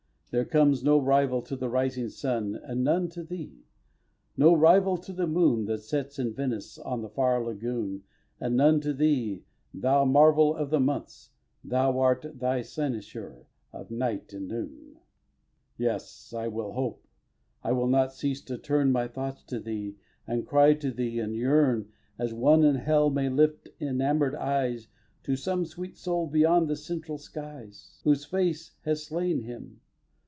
[0.31, 3.65] There comes no rival to the rising sun, And none to thee!
[4.37, 8.03] no rival to the moon That sets in Venice on the far lagoon,
[8.39, 9.43] And none to thee,
[9.73, 11.31] thou marvel of the months,
[11.65, 14.93] That art the cynosure of night and noon!
[14.95, 14.99] xiv.
[15.77, 17.05] Yes, I will hope.
[17.61, 21.35] I will not cease to turn My thoughts to thee, and cry to thee, and
[21.35, 24.87] yearn As one in Hell may lift enamour'd eyes
[25.23, 29.81] To some sweet soul beyond the central skies Whose face has slain him!